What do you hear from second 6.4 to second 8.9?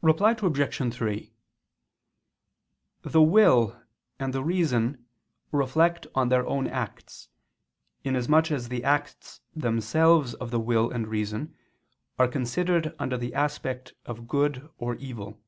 own acts, inasmuch as the